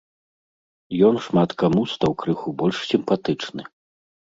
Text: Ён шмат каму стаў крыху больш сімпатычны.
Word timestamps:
Ён 1.09 1.15
шмат 1.25 1.49
каму 1.65 1.85
стаў 1.93 2.11
крыху 2.25 2.57
больш 2.65 2.77
сімпатычны. 2.91 3.63